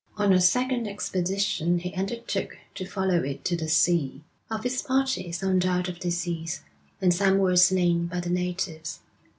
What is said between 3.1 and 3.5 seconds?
it